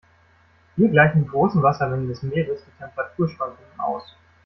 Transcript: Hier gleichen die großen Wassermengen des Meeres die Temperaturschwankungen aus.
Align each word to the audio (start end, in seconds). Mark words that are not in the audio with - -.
Hier 0.77 0.89
gleichen 0.89 1.25
die 1.25 1.29
großen 1.29 1.61
Wassermengen 1.61 2.07
des 2.07 2.23
Meeres 2.23 2.65
die 2.65 2.71
Temperaturschwankungen 2.83 3.79
aus. 3.79 4.15